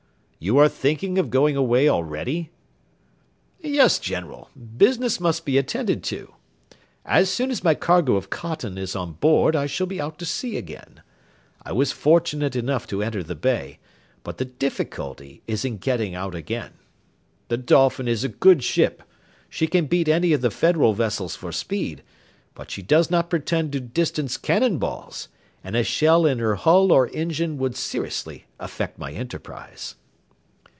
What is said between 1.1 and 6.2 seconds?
of going away already." "Yes, General, business must be attended